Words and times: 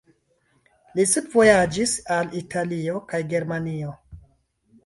Li 0.99 1.05
studvojaĝis 1.11 1.93
al 2.17 2.33
Italio 2.41 3.05
kaj 3.13 3.23
Germanio. 3.35 3.93